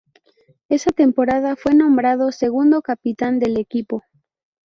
Esa 0.67 0.89
temporada 0.91 1.55
fue 1.55 1.75
nombrado 1.75 2.31
segundo 2.31 2.81
capitán 2.81 3.37
del 3.37 3.57
equipo. 3.59 4.01